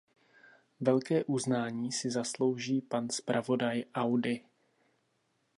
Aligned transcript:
Velké 0.79 1.23
uznání 1.23 1.91
si 1.91 2.11
zaslouží 2.11 2.81
pan 2.81 3.09
zpravodaj 3.09 3.83
Audy. 3.95 4.43